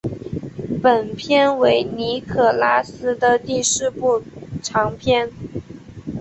[0.81, 4.23] 本片为尼可拉斯的第四部
[4.63, 5.29] 长片。